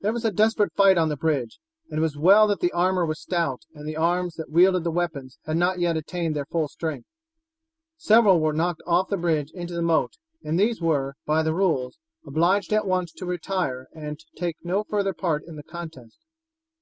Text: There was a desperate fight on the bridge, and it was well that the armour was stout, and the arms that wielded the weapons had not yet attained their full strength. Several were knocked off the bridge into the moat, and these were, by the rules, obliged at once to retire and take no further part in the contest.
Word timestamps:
There 0.00 0.14
was 0.14 0.24
a 0.24 0.30
desperate 0.30 0.72
fight 0.74 0.96
on 0.96 1.10
the 1.10 1.18
bridge, 1.18 1.58
and 1.90 1.98
it 1.98 2.00
was 2.00 2.16
well 2.16 2.46
that 2.46 2.60
the 2.60 2.72
armour 2.72 3.04
was 3.04 3.20
stout, 3.20 3.64
and 3.74 3.86
the 3.86 3.94
arms 3.94 4.36
that 4.36 4.48
wielded 4.48 4.84
the 4.84 4.90
weapons 4.90 5.36
had 5.44 5.58
not 5.58 5.78
yet 5.80 5.98
attained 5.98 6.34
their 6.34 6.46
full 6.46 6.66
strength. 6.68 7.06
Several 7.98 8.40
were 8.40 8.54
knocked 8.54 8.80
off 8.86 9.10
the 9.10 9.18
bridge 9.18 9.50
into 9.52 9.74
the 9.74 9.82
moat, 9.82 10.14
and 10.42 10.58
these 10.58 10.80
were, 10.80 11.12
by 11.26 11.42
the 11.42 11.52
rules, 11.52 11.98
obliged 12.26 12.72
at 12.72 12.86
once 12.86 13.12
to 13.12 13.26
retire 13.26 13.86
and 13.92 14.18
take 14.34 14.56
no 14.64 14.82
further 14.82 15.12
part 15.12 15.44
in 15.46 15.56
the 15.56 15.62
contest. 15.62 16.20